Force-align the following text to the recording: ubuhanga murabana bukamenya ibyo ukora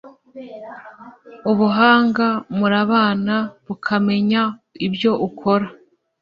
ubuhanga 1.51 2.27
murabana 2.57 3.37
bukamenya 3.65 4.41
ibyo 4.87 5.11
ukora 5.27 5.67